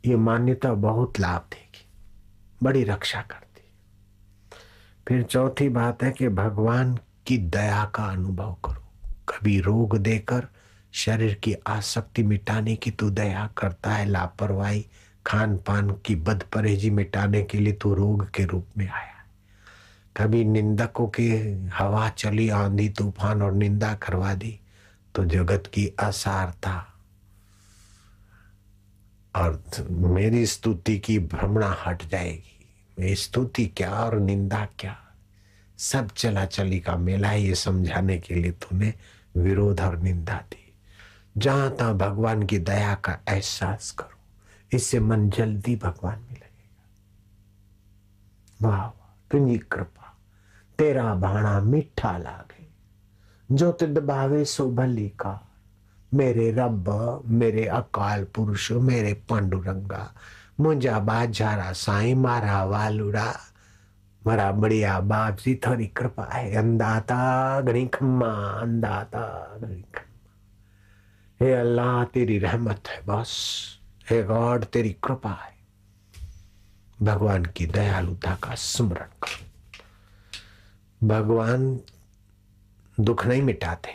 ये 0.07 0.17
मान्यता 0.17 0.73
बहुत 0.73 1.21
लाभ 1.21 1.41
देगी, 1.41 1.87
बड़ी 2.63 2.85
रक्षा 2.85 3.21
करती 3.21 3.45
फिर 5.09 5.23
चौथी 5.23 5.69
बात 5.69 6.03
है 6.03 6.11
कि 6.13 6.29
भगवान 6.29 6.99
की 7.27 7.39
दया 7.39 7.85
का 7.85 8.05
अनुभव 8.05 8.57
करो। 8.65 9.09
कभी 9.29 9.61
रोग 9.61 9.97
देकर 9.97 10.47
शरीर 10.93 11.35
की 11.35 11.55
आसक्ति 11.67 12.23
मिटाने 12.23 12.77
की 12.77 12.91
तू 12.91 13.11
दया 13.11 13.49
करता 13.59 13.91
है, 13.91 14.07
लापरवाही 14.07 14.87
खान 15.27 15.57
पान 15.59 15.91
की 16.07 16.15
बद 16.17 16.43
परहेजी 16.55 16.91
मिटाने 16.91 17.43
के 17.43 17.59
लिए 17.59 17.73
तू 17.73 17.95
रोग 17.95 18.31
के 18.31 18.45
रूप 18.45 18.67
में 18.79 18.89
आया 18.89 19.15
कभी 20.17 20.45
निंदकों 20.45 21.07
की 21.09 21.31
हवा 21.75 22.09
चली, 22.09 22.49
आंधी, 22.49 22.89
तूफ़ान 22.89 23.43
और 23.43 23.53
निंदा 23.53 23.95
करवा 23.95 24.35
दी 24.35 24.59
तो 25.15 25.25
जगत 25.25 25.71
की 25.75 25.87
असारता 25.99 26.95
और 29.35 29.63
मेरी 29.91 30.47
स्तुति 30.47 30.99
की 30.99 31.19
भ्रमणा 31.19 31.77
हट 31.87 32.03
जाएगी। 32.09 32.67
मेरी 32.99 33.15
स्तुति 33.15 33.67
क्या 33.67 33.91
और 33.91 34.19
निंदा 34.21 34.67
क्या? 34.79 34.97
सब 35.79 36.11
चला 36.17 36.45
चली 36.45 36.81
का 36.81 36.97
मेला 36.97 37.33
ये 37.33 37.55
समझाने 37.55 38.19
के 38.19 38.35
लिए 38.35 38.53
तूने 38.53 38.95
विरोध 39.37 39.81
और 39.81 39.99
निंदा 39.99 40.37
दी। 40.51 40.68
जहां 41.38 41.70
तहां 41.78 41.98
भगवान 41.98 42.44
की 42.48 42.58
दया 42.70 42.94
का 43.06 43.14
एहसास 43.30 43.92
करो 44.00 44.18
इससे 44.72 45.00
मन 45.00 45.30
जल्दी 45.30 45.76
भगवान 45.84 46.20
में 46.20 46.36
लगेगा 46.36 46.88
वाह 48.60 48.84
वाह 48.84 49.14
तुझी 49.32 49.58
कृपा 49.72 50.14
तेरा 50.80 51.14
भाणा 51.16 51.60
मीठा 51.62 52.18
लागे 52.18 52.68
जो 53.50 53.72
तिद 53.80 53.98
भावे 54.06 54.44
सो 54.46 54.70
भली 54.72 55.10
का 55.20 55.40
मेरे 56.12 56.52
रब 56.58 56.90
मेरे 57.42 57.66
अकाल 57.80 58.24
पुरुष 58.36 58.72
मेरे 58.90 59.14
पांडुरंगा 59.30 60.04
मुंजा 60.60 61.00
बाजारा 61.00 61.72
साईं 61.76 62.16
मारा 62.18 62.64
वालुड़ा 62.66 63.28
મારા 64.22 64.52
બળિયા 64.54 65.00
બાપજી 65.10 65.56
થોડી 65.64 65.88
કૃપા 66.00 66.28
હે 66.34 66.44
અંદાતા 66.58 67.18
ઘણી 67.68 67.88
ખમ્મા 67.96 68.36
અંદાતા 68.62 69.24
ઘણી 69.62 69.84
ખમ્મા 69.96 70.07
हे 71.41 71.55
अल्लाह, 71.55 72.05
तेरी 72.05 72.39
रहमत 72.39 72.89
है 72.89 73.03
बस। 73.07 73.65
हे 74.11 74.23
गॉड, 74.23 74.65
तेरी 74.65 74.93
कृपा 74.93 75.31
है। 75.31 75.59
भगवान 77.03 77.45
की 77.45 77.67
दयालुता 77.67 78.35
का 78.35 78.55
स्मरण 78.55 79.07
करो। 79.07 79.49
भगवान 81.09 81.81
दुख 83.01 83.27
नहीं 83.27 83.43
मिटाते। 83.43 83.91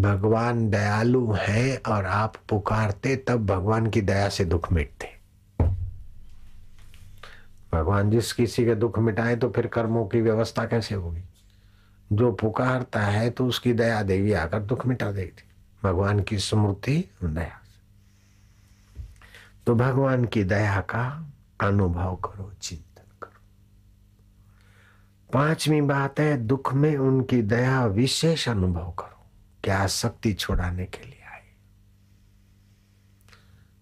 भगवान 0.00 0.70
दयालु 0.70 1.32
हैं 1.32 1.92
और 1.92 2.06
आप 2.06 2.36
पुकारते, 2.48 3.16
तब 3.16 3.46
भगवान 3.46 3.90
की 3.90 4.00
दया 4.00 4.28
से 4.28 4.44
दुख 4.44 4.72
मिटते। 4.72 5.18
भगवान 7.72 8.10
जिस 8.10 8.32
किसी 8.32 8.64
के 8.64 8.74
दुख 8.74 8.98
मिटाए 8.98 9.36
तो 9.36 9.50
फिर 9.50 9.66
कर्मों 9.66 10.06
की 10.06 10.20
व्यवस्था 10.20 10.64
कैसे 10.64 10.94
होगी? 10.94 11.22
जो 12.12 12.32
पुकारता 12.32 13.00
है 13.00 13.30
तो 13.30 13.46
उसकी 13.46 13.72
दया 13.72 14.02
देवी 14.02 14.32
आकर 14.32 14.62
दुख 14.62 14.86
मिटा 14.86 15.12
देगी 15.12 15.47
भगवान 15.82 16.22
की 16.22 16.38
स्मृति 16.38 17.04
दया 17.24 17.60
तो 19.66 19.74
भगवान 19.74 20.24
की 20.24 20.44
दया 20.44 20.80
का 20.80 21.04
अनुभव 21.60 22.14
करो, 22.16 22.50
चिंतन 22.62 23.10
करो। 23.22 23.40
पांचवी 25.30 25.80
बात 25.82 26.20
है, 26.20 26.36
दुख 26.38 26.72
में 26.74 26.96
उनकी 26.96 27.42
दया 27.42 27.84
विशेष 27.86 28.48
अनुभव 28.48 28.90
करो। 28.98 29.26
क्या 29.64 29.86
शक्ति 29.86 30.32
छोड़ाने 30.32 30.84
के 30.86 31.04
लिए 31.04 31.22
आए 31.24 31.42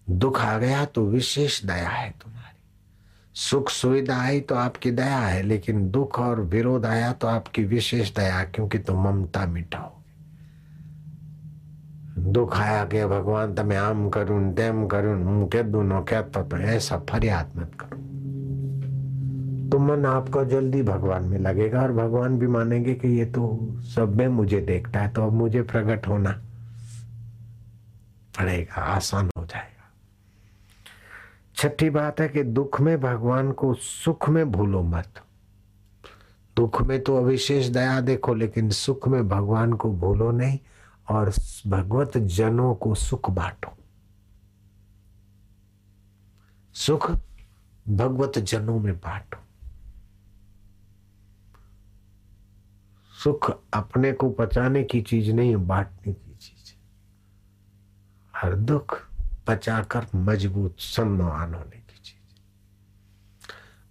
दुख 0.07 0.39
आ 0.41 0.57
गया 0.57 0.85
तो 0.85 1.05
विशेष 1.05 1.63
दया 1.65 1.89
है 1.89 2.09
तुम्हारी। 2.23 2.55
सुख 3.35 3.69
सुविधा 3.69 4.17
आई 4.17 4.39
तो 4.41 4.55
आपकी 4.55 4.91
दया 4.91 5.19
है, 5.19 5.41
लेकिन 5.43 5.89
दुख 5.91 6.19
और 6.19 6.41
विरोध 6.41 6.85
आया 6.85 7.11
तो 7.13 7.27
आपकी 7.27 7.63
विशेष 7.65 8.15
दया, 8.15 8.43
क्योंकि 8.45 8.79
तुम 8.79 9.03
ममता 9.03 9.45
मिटाओगे 9.45 9.96
दुख 12.28 12.56
आया 12.60 12.84
કે 12.86 13.06
ભગવાન 13.06 13.54
તમે 13.54 13.76
આમ 13.76 14.10
કર્યું 14.10 14.54
તેમ 14.54 14.86
કર્યું 14.88 15.14
હું 15.26 15.48
કીધું 15.48 15.82
નો 15.84 15.98
કહેતો 16.02 16.40
તો 16.44 16.56
ऐसा 16.74 16.96
फरियाद 17.10 17.56
मत 17.56 17.72
करो 17.80 17.98
तो 19.70 19.78
मन 19.78 20.04
आपका 20.06 20.42
जल्दी 20.44 20.82
भगवान 20.82 21.24
में 21.24 21.38
लगेगा 21.38 21.82
और 21.82 21.92
भगवान 21.92 22.38
भी 22.38 22.46
मानेंगे 22.46 22.94
कि 22.94 23.08
ये 23.08 23.24
तो 23.26 23.42
सब 23.94 24.16
में 24.16 24.28
मुझे 24.28 24.60
देखता 24.60 25.00
है 25.00 25.12
तो 25.12 25.22
अब 25.26 25.32
मुझे 25.32 25.62
प्रकट 25.62 26.08
होना 26.08 26.32
पड़ेगा 28.38 28.82
आसान 28.96 29.30
हो 29.38 29.44
जाएगा 29.44 29.86
छठी 31.56 31.88
बात 31.90 32.20
है 32.20 32.28
कि 32.28 32.42
दुख 32.58 32.80
में 32.80 33.00
भगवान 33.00 33.52
को 33.52 33.72
सुख 33.80 34.28
में 34.28 34.44
भूलो 34.52 34.82
मत 34.82 35.22
दुख 36.56 36.82
में 36.82 37.00
तो 37.02 37.16
अविशेष 37.16 37.66
दया 37.78 38.00
देखो 38.10 38.34
लेकिन 38.34 38.70
सुख 38.80 39.08
में 39.08 39.22
भगवान 39.28 39.72
को 39.72 39.92
भूलो 39.96 40.30
नहीं 40.30 40.58
और 41.09 41.33
भगवत 41.67 42.17
जनों 42.17 42.75
को 42.75 42.95
सुख 42.95 43.29
बांटो। 43.29 43.77
सुख 46.73 47.11
भगवत 47.89 48.39
जनों 48.39 48.79
में 48.79 48.97
बांटो। 48.97 49.37
सुख 53.23 53.61
अपने 53.73 54.11
को 54.11 54.29
पचाने 54.29 54.83
की 54.83 55.01
चीज़ 55.01 55.31
नहीं 55.31 55.49
है 55.49 55.55
बांटने 55.55 56.13
की 56.13 56.35
चीज़। 56.35 56.73
हर 58.35 58.55
दुख 58.55 59.09
पचाकर 59.47 60.07
मज़बूत 60.15 60.75
सम्मान 60.79 61.53
होने 61.53 61.77
की 61.77 61.99
चीज़। 62.03 62.41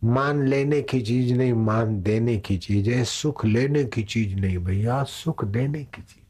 मान 0.06 0.46
लेने 0.46 0.82
की 0.82 1.02
चीज़ 1.02 1.34
नहीं, 1.34 1.52
मान 1.52 2.02
देने 2.02 2.38
की 2.38 2.58
चीज़ 2.58 2.90
है। 2.90 3.04
सुख 3.04 3.44
लेने 3.44 3.84
की 3.84 4.02
चीज़ 4.02 4.36
नहीं, 4.36 4.58
भैया, 4.58 5.02
सुख 5.02 5.44
देने 5.44 5.84
की 5.84 6.02
चीज़। 6.02 6.25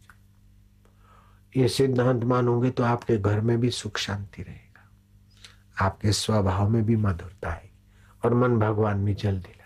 ये 1.56 1.68
सिद्धांत 1.68 2.24
मानोगे 2.24 2.70
तो 2.70 2.82
आपके 2.82 3.16
घर 3.18 3.40
में 3.40 3.58
भी 3.60 3.70
सुख 3.70 3.98
शांति 3.98 4.42
रहेगा। 4.42 5.84
आपके 5.86 6.12
स्वभाव 6.12 6.68
में 6.68 6.84
भी 6.84 6.96
मधुरता 6.96 7.50
है 7.50 7.70
और 8.24 8.34
मन 8.34 8.58
भगवान 8.58 8.98
में 8.98 9.14
जल्दी 9.14 9.48
लगेगा। 9.50 9.56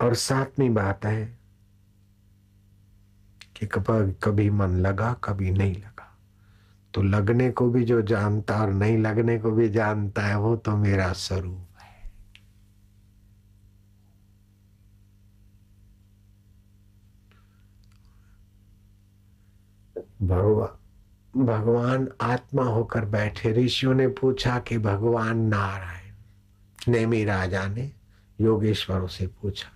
और 0.00 0.14
सातवीं 0.14 0.70
बात 0.74 1.04
है 1.04 1.38
कि 3.56 3.66
कभी 3.66 4.50
मन 4.50 4.76
लगा, 4.76 5.12
कभी 5.24 5.50
नहीं 5.50 5.74
लगा। 5.74 6.10
तो 6.94 7.02
लगने 7.02 7.50
को 7.50 7.68
भी 7.70 7.84
जो 7.84 8.00
जानता 8.02 8.60
और 8.62 8.72
नहीं 8.72 8.98
लगने 8.98 9.38
को 9.38 9.50
भी 9.50 9.68
जानता 9.68 10.22
है, 10.22 10.38
वो 10.38 10.56
तो 10.56 10.76
मेरा 10.76 11.12
स्वरूप 11.12 11.68
है 11.80 12.02
भगवान 20.28 20.78
भगवान 21.36 22.08
आत्मा 22.20 22.62
होकर 22.62 23.04
बैठे। 23.04 23.52
ऋषियों 23.52 23.94
ने 23.94 24.08
पूछा 24.08 24.58
कि 24.58 24.78
भगवान 24.78 25.38
नारायण, 25.38 26.14
नेमी 26.92 27.24
राजा 27.24 27.66
ने 27.66 27.92
योगेश्वरों 28.40 29.06
से 29.06 29.26
पूछा, 29.26 29.68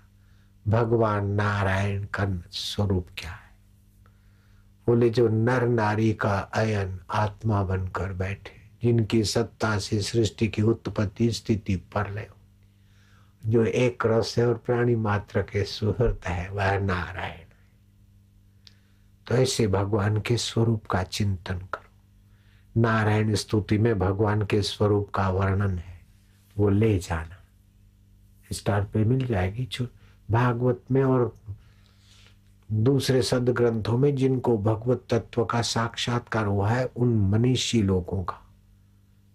भगवान 0.68 1.26
नारायण 1.26 2.04
का 2.04 2.42
स्वरूप 2.50 3.06
क्या 3.18 3.30
है? 3.30 3.48
बोले, 4.86 5.10
जो 5.10 5.28
नर 5.28 5.68
नारी 5.68 6.12
का 6.12 6.38
अयन 6.38 7.00
आत्मा 7.10 7.62
बनकर 7.62 8.12
बैठे, 8.12 8.70
जिनकी 8.82 9.24
सत्ता 9.24 9.78
से 9.78 10.02
सृष्टि 10.02 10.48
की 10.48 10.62
उत्पत्ति 10.62 11.32
स्थिति 11.32 11.76
पर 11.76 12.10
ले। 12.10 12.26
जो 13.46 13.64
एक 13.64 14.06
रस 14.06 14.34
है 14.38 14.48
और 14.48 14.54
प्राणी 14.54 14.96
मात्र 14.96 15.42
के 15.42 15.64
सुहृत 15.64 16.20
है, 16.26 16.50
वह 16.50 16.78
नारायण। 16.78 17.47
तो 19.28 19.34
ऐसे 19.34 19.66
भगवान 19.66 20.20
के 20.20 20.36
स्वरूप 20.36 20.86
का 20.86 21.02
चिंतन 21.02 21.58
करो। 21.58 21.88
नारायण 22.80 23.34
स्तुति 23.34 23.78
में 23.78 23.98
भगवान 23.98 24.42
के 24.42 24.62
स्वरूप 24.62 25.10
का 25.10 25.28
वर्णन 25.30 25.78
है। 25.78 26.00
वो 26.58 26.68
ले 26.68 26.98
जाना। 26.98 27.36
स्टार 28.52 28.84
पे 28.84 29.04
मिल 29.04 29.26
जाएगी 29.26 29.68
भागवत 30.30 30.82
में 30.90 31.04
और 31.04 31.36
दूसरे 32.72 33.22
सद 33.22 33.48
ग्रंथों 33.48 33.98
में 33.98 34.16
जिनको 34.16 34.58
भगवत 34.58 35.04
तत्व 35.10 35.44
का 35.44 35.62
साक्षात्कार 35.62 36.46
हुआ 36.46 36.70
है, 36.70 36.84
उन 36.84 37.14
मनीषी 37.14 37.82
लोगों 37.82 38.24
का। 38.24 38.48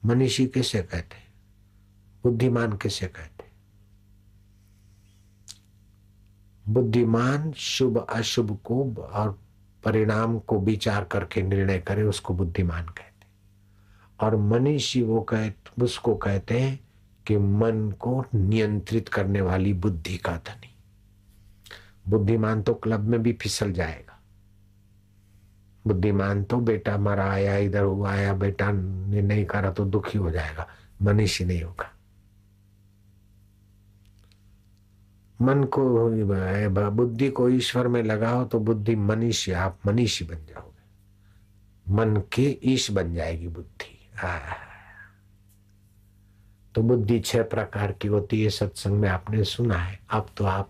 मनीषी 0.06 0.48
किसे 0.48 0.82
कहते 0.82 1.16
हैं? 1.16 1.34
बुद्धिमान 2.24 2.78
किसे 2.78 3.08
कहते 3.08 3.44
बुद्धिमान, 6.68 7.52
शुभ 7.52 7.98
अशुभ 7.98 8.60
को 8.64 8.94
और 8.96 9.40
परिणाम 9.86 10.40
को 10.40 10.60
विचार 10.60 11.04
करके 11.04 11.42
निर्णय 11.42 11.80
करे, 11.80 12.04
उसको 12.04 12.34
बुद्धिमान 12.34 12.86
कहते 12.86 13.28
और 14.20 14.36
मनीषी 14.36 15.02
वो 15.02 15.22
कहते, 15.22 15.84
उसको 15.84 16.16
कहते 16.16 16.60
हैं 16.60 16.80
कि 17.28 17.38
मन 17.38 17.92
को 18.00 18.26
नियंत्रित 18.36 19.10
करने 19.10 19.42
वाली 19.42 19.74
बुद्धि 19.74 20.18
का 20.18 20.32
धनी। 20.32 20.76
बुद्धिमान 22.10 22.62
तो 22.62 22.74
क्लब 22.74 23.00
में 23.00 23.24
भी 23.24 23.34
फिसल 23.34 23.72
जाएगा। 23.72 24.20
बुद्धिमान 25.88 26.44
तो 26.44 26.58
बेटा 26.58 26.98
मरा 26.98 27.32
आया, 27.32 27.58
इधर 27.58 27.84
हुआ 27.84 28.12
आया, 28.12 28.34
बेटा 28.34 28.72
ने 28.72 29.22
नहीं 29.22 29.46
करा 29.46 29.72
तो 29.72 29.86
दुखी 29.86 30.18
हो 30.18 30.32
जाएगा। 30.32 30.68
मनीषी 31.02 31.46
नहीं 31.46 31.64
होगा। 31.64 31.92
मन 35.44 35.64
को 35.64 36.90
बुद्धि 36.92 37.30
को 37.30 37.50
ईश्वर 37.50 37.88
में 37.88 38.02
लगाओ 38.04 38.46
तो 38.46 38.60
बुद्धि 38.60 38.96
मनीषी, 38.96 39.52
आप 39.52 39.80
मनीषी 39.88 40.26
बन 40.26 40.46
जाओगे। 40.46 41.94
मन 41.94 42.22
के 42.34 42.60
ईश 42.64 42.92
बन 42.92 43.14
जाएगी 43.14 43.48
बुद्धि। 43.48 43.90
तो 46.76 46.82
बुद्धि 46.82 47.20
छह 47.20 47.44
प्रकार 47.44 47.92
की 47.92 48.08
होती 48.08 48.44
है, 48.44 48.50
सत्संग 48.50 49.00
में 49.00 49.10
आपने 49.10 49.44
सुना 49.44 49.78
है। 49.78 50.00
अब 50.10 50.30
तो 50.38 50.46
आप 50.46 50.70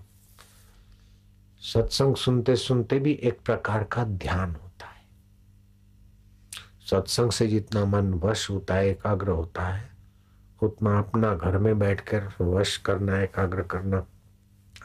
सत्संग 1.62 2.16
सुनते 2.16 2.56
सुनते 2.56 3.00
भी 3.00 3.12
एक 3.24 3.40
प्रकार 3.46 3.84
का 3.84 4.04
ध्यान 4.04 4.52
होता 4.52 4.86
है। 4.86 5.06
सत्संग 6.90 7.32
से 7.32 7.48
जितना 7.48 7.86
मन 7.86 8.14
वश 8.14 8.50
होता 8.50 8.76
है, 8.76 8.90
एकाग्र 8.90 9.30
होता 9.30 9.68
है, 9.68 9.90
उतना 10.62 10.98
अपना 11.00 11.34
घर 11.36 11.58
में 11.58 11.80
बैठकर 11.80 12.30
वश 12.42 12.78
करना, 12.78 13.22
एकाग्र 13.22 13.62
करना 13.62 14.06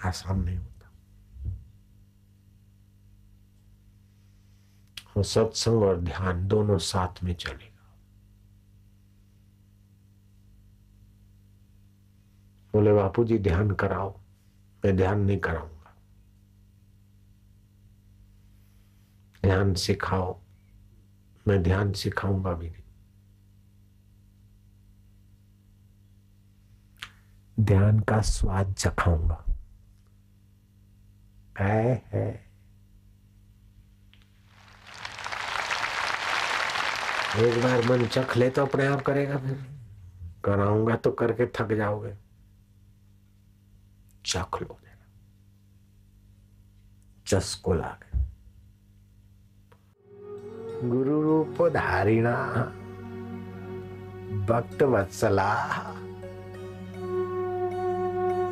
आसान 0.05 0.45
नहीं 0.45 0.59
होता 0.59 0.91
और 5.17 5.25
सत्संग 5.25 5.83
और 5.83 6.01
ध्यान 6.01 6.49
दोनों 6.49 6.79
साथ 6.79 7.23
में 7.23 7.35
चलेगा 7.35 7.69
बोले 12.73 12.93
बापू 12.93 13.25
जी 13.25 13.39
ध्यान 13.39 13.71
कराओ। 13.71 14.21
मैं 14.85 14.97
ध्यान 14.97 15.21
नहीं 15.21 15.39
कराऊँगा। 15.39 15.95
ध्यान 19.43 19.75
सिखाओ। 19.75 20.41
मैं 21.49 21.63
ध्यान 21.63 21.93
सिखाऊँगा 21.93 22.53
भी 22.53 22.71
नहीं। 22.71 22.83
ध्यान 27.65 28.01
का 28.01 28.21
स्वाद 28.21 28.75
चखाऊँगा 28.75 29.48
है 31.59 32.03
है। 32.13 32.49
एक 37.39 37.63
बार 37.65 37.85
मन 37.85 38.07
चख 38.07 38.37
ले 38.37 38.51
तो 38.51 38.67
अपने 38.67 38.87
आप 38.87 39.03
करेगा 39.03 39.37
फिर। 39.37 39.67
कराऊँगा 40.45 40.97
तो 40.97 41.11
करके 41.11 41.47
थक 41.47 41.73
जाओगे। 41.73 42.15
चख 44.27 44.63
लो 44.63 44.79
देना 44.83 45.07
चस्को 47.27 47.75
लागे। 47.75 48.19
गुरु 50.89 51.23
रूप 51.23 51.63
धारिणा, 51.69 52.35
भक्त 54.49 54.83
वत्सला। 54.83 55.55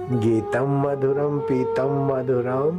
गीतम 0.06 0.68
मधुरम 0.82 1.38
पीतम 1.38 1.92
मधुरम 2.08 2.76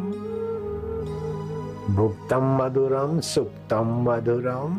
भुक्तम 1.95 2.45
मधुरम 2.57 3.19
सुप्तम 3.29 3.89
मधुरम 4.03 4.77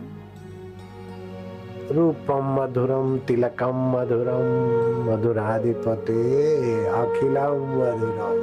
रूपम 1.91 2.49
मधुरम 2.55 3.17
तिलकम 3.29 3.83
मधुरम 3.95 4.49
मधुराधिपते 5.09 6.17
अखिलम 7.01 7.67
मधुरम 7.75 8.41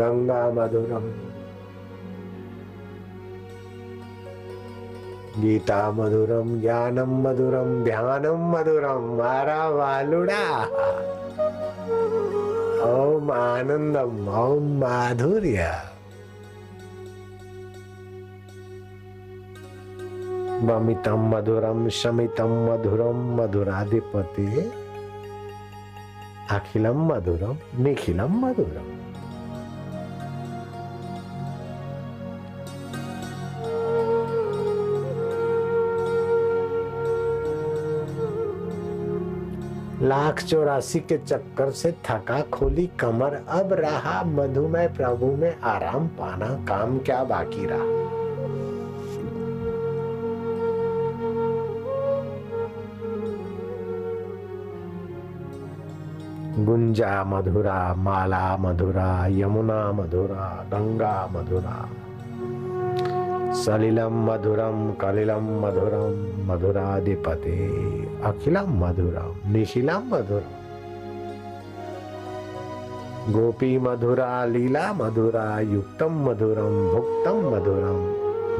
गंगा 0.00 0.42
मधुरम 0.56 1.08
गीता 5.40 5.80
मधुरम 5.92 6.60
ज्ञानम 6.60 7.16
मधुरम 7.28 7.72
ध्यानम 7.84 8.50
मधुरम 8.56 9.08
मारा 9.18 9.68
वालुड़ा। 9.68 10.44
ओम 11.88 13.30
आनंदम 13.32 14.28
ओम 14.38 14.66
माधुर्य 14.80 15.68
ममितम 20.68 21.24
मधुरम 21.30 21.88
शमितम 21.98 22.52
मधुरम 22.66 23.24
मधुराधिपति 23.36 24.46
अखिलम 26.50 27.04
मधुरम 27.12 27.56
निखिलम 27.84 28.38
मधुरम 28.44 28.97
लाख 40.08 40.42
चौरासी 40.42 41.00
के 41.00 41.18
चक्कर 41.18 41.70
से 41.70 41.92
थका 41.92 42.40
खोली 42.40 42.86
कमर। 42.86 43.44
अब 43.48 43.72
रहा 43.72 44.22
मधुमय 44.22 44.88
प्रभु 44.88 45.26
में 45.26 45.60
आराम 45.60 46.06
पाना, 46.06 46.46
काम 46.46 46.98
क्या 46.98 47.24
बाकी 47.24 47.66
रहा? 47.66 48.08
गुंजा 56.64 57.24
मधुरा, 57.24 57.94
माला 57.94 58.56
मधुरा, 58.56 59.26
यमुना 59.26 59.92
मधुरा, 59.92 60.66
गंगा 60.72 61.28
मधुरा। 61.32 61.88
सलिलम 63.52 64.32
मधुरम, 64.32 64.90
कलिलम 64.92 65.66
मधुरम, 65.66 66.52
मधुराधिपते। 66.52 67.97
अखिलम 68.24 68.84
मधुरम 68.84 69.52
निखिलम 69.52 70.02
मधुरम 70.14 70.56
गोपी 73.32 73.78
मधुरा, 73.78 74.44
लीला 74.44 74.92
मधुरा 74.92 75.60
युक्तम 75.60 76.12
मधुरम 76.12 76.88
भुक्तम 76.88 77.38
मधुरम 77.54 78.18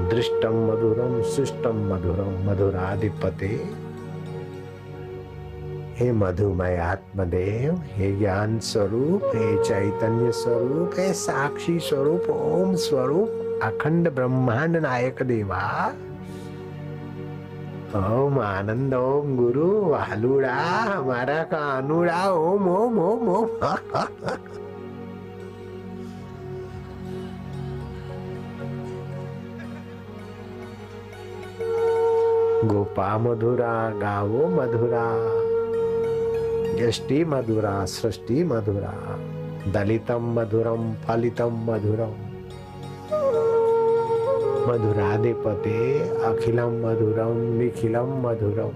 दृष्टम 0.09 0.55
मधुरम 0.71 1.23
शिष्टम 1.23 1.77
मधुरम 1.92 2.51
मधुराधिपते। 2.51 3.49
हे 5.94 6.12
मधुमय 6.12 6.77
आत्मदेव, 6.77 7.83
हे 7.92 8.16
ज्ञान 8.16 8.59
स्वरूप, 8.59 9.23
हे 9.25 9.64
चैतन्य 9.64 10.33
स्वरूप, 10.33 10.90
हे 10.99 11.12
साक्षी 11.12 11.79
स्वरूप, 11.79 12.31
ओम 12.31 12.75
स्वरूप, 12.75 13.61
अखंड 13.62 14.11
ब्रह्मांड 14.11 14.77
नायक 14.77 15.23
देवा। 15.23 15.92
ओम 17.96 18.38
आनंद 18.38 18.94
ओम 18.94 19.37
गुरु 19.37 19.66
वालुड़ा 19.90 20.57
हमारा 20.88 21.37
कानुड़ा 21.53 22.16
ओम 22.31 22.66
ओम 22.68 22.98
ओम 23.01 23.29
ओम 23.35 23.46
गोपा 32.68 33.09
मधुरा 33.24 33.72
गावो 34.05 34.46
मधुरा 34.59 35.07
यष्टि 36.83 37.24
मधुरा 37.33 37.74
सृष्टि 37.96 38.42
मधुरा 38.53 38.94
दलितम 39.72 40.33
मधुरम 40.38 40.92
फलितम 41.07 41.64
मधुरम 41.70 42.28
मधुराधिपते 44.69 45.79
अखिलम 46.27 46.73
मधुरम 46.81 47.37
निखिलम 47.59 48.11
मधुरम 48.25 48.73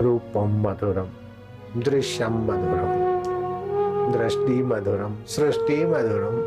रूपम 0.00 0.54
मधुरम 0.62 1.08
दृश्यम 1.78 2.38
मधुरम 2.46 4.12
दृष्टि 4.12 4.62
मधुरम 4.62 5.16
सृष्टि 5.26 5.76
मधुरम 5.84 6.38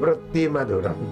वृत्ति 0.00 0.48
मधुरम 0.48 1.06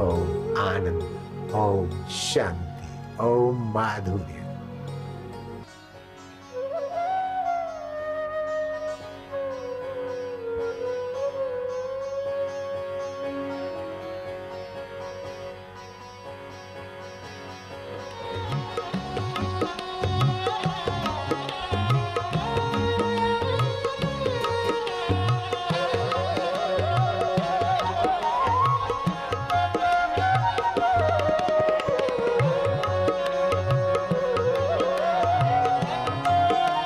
ओम 0.00 0.58
आनंद 0.64 1.54
ओम 1.62 1.88
शांति 2.10 2.71
ओम 3.22 3.58
माधुर्य 3.74 4.41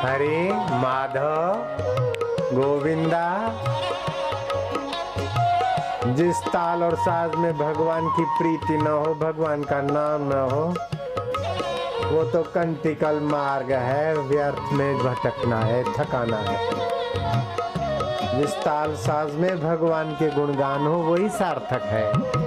हरे, 0.07 0.53
माधव, 0.55 1.55
गोविंदा, 2.57 3.55
जिस 6.07 6.37
ताल 6.37 6.83
और 6.83 6.95
साज 6.95 7.35
में 7.35 7.59
भगवान 7.59 8.09
की 8.09 8.25
प्रीति 8.25 8.79
न 8.79 8.87
हो, 8.87 9.15
भगवान 9.15 9.63
का 9.63 9.81
नाम 9.83 10.23
न 10.23 10.49
हो, 10.51 10.75
वो 12.15 12.25
तो 12.25 12.43
कंटिकल 12.43 13.21
मार्ग 13.21 13.73
है, 13.73 14.17
व्यर्थ 14.19 14.73
में 14.73 14.99
भटकना 14.99 15.61
है 15.61 15.85
थकाना 15.85 16.37
है। 16.37 16.71
जिस 18.39 18.55
ताल 18.55 18.95
साज 18.95 19.35
में 19.35 19.65
भगवान 19.65 20.11
के 20.11 20.31
गुणगान 20.31 20.87
हो, 20.87 20.95
वही 20.95 21.29
सार्थक 21.29 21.83
है। 21.83 22.46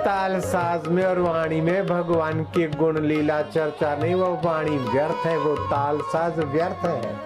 ताल 0.00 0.40
साज 0.40 0.86
में 0.88 1.04
और 1.04 1.18
वाणी 1.18 1.60
में 1.60 1.86
भगवान 1.86 2.42
की 2.44 2.66
गुण 2.68 3.00
लीला 3.00 3.42
चर्चा 3.42 3.94
नहीं, 3.96 4.14
वो 4.14 4.40
वाणी 4.44 4.76
व्यर्थ 4.76 5.26
है, 5.26 5.36
वो 5.38 5.54
ताल 5.56 6.00
साज 6.00 6.38
व्यर्थ 6.38 6.84
है। 6.84 7.16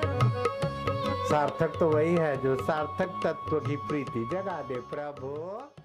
सार्थक 1.28 1.78
तो 1.78 1.88
वही 1.88 2.14
है, 2.14 2.36
जो 2.42 2.56
सार्थक 2.56 3.20
तत्व 3.24 3.58
की 3.58 3.76
प्रीति 3.76 4.28
जगा 4.32 4.60
दे 4.68 4.74
प्रभु। 4.74 5.83